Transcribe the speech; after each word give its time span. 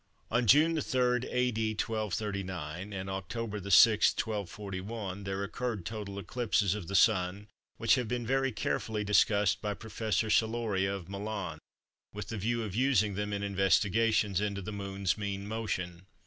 On 0.31 0.47
June 0.47 0.81
3, 0.81 1.27
A.D. 1.29 1.73
1239, 1.73 2.91
and 2.91 3.07
October 3.07 3.59
6, 3.61 4.13
1241, 4.17 5.25
there 5.25 5.43
occurred 5.43 5.85
total 5.85 6.17
eclipses 6.17 6.73
of 6.73 6.87
the 6.87 6.95
Sun, 6.95 7.45
which 7.77 7.93
have 7.93 8.07
been 8.07 8.25
very 8.25 8.51
carefully 8.51 9.03
discussed 9.03 9.61
by 9.61 9.75
Professor 9.75 10.31
Celoria 10.31 10.91
of 10.95 11.07
Milan, 11.07 11.59
with 12.13 12.29
the 12.29 12.37
view 12.39 12.63
of 12.63 12.73
using 12.73 13.13
them 13.13 13.31
in 13.31 13.43
investigations 13.43 14.41
into 14.41 14.63
the 14.63 14.73
Moon's 14.73 15.19
mean 15.19 15.47
motion. 15.47 16.07